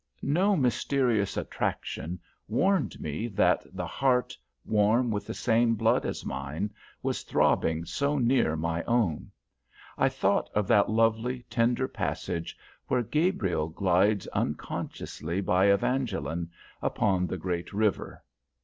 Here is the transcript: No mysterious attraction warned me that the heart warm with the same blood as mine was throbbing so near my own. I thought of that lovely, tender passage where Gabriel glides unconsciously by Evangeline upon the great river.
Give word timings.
No 0.23 0.55
mysterious 0.55 1.37
attraction 1.37 2.19
warned 2.47 2.99
me 2.99 3.27
that 3.27 3.63
the 3.71 3.85
heart 3.85 4.35
warm 4.65 5.11
with 5.11 5.27
the 5.27 5.33
same 5.35 5.75
blood 5.75 6.07
as 6.07 6.25
mine 6.25 6.73
was 7.03 7.21
throbbing 7.21 7.85
so 7.85 8.17
near 8.17 8.55
my 8.55 8.83
own. 8.85 9.29
I 9.99 10.09
thought 10.09 10.49
of 10.55 10.67
that 10.69 10.89
lovely, 10.89 11.43
tender 11.51 11.87
passage 11.87 12.57
where 12.87 13.03
Gabriel 13.03 13.69
glides 13.69 14.25
unconsciously 14.29 15.39
by 15.39 15.67
Evangeline 15.67 16.49
upon 16.81 17.27
the 17.27 17.37
great 17.37 17.71
river. 17.71 18.23